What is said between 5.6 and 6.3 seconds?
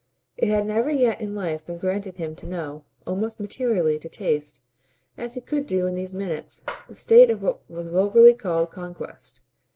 do in these